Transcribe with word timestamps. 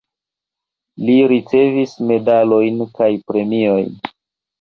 Li 1.09 1.17
ricevis 1.31 1.93
medalojn 2.13 2.81
kaj 3.01 3.11
premiojn. 3.29 3.93